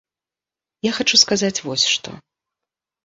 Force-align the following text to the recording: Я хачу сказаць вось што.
Я 0.89 0.95
хачу 0.97 1.21
сказаць 1.25 1.53
вось 1.67 1.85
што. 1.93 2.09